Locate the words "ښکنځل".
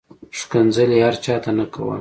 0.39-0.89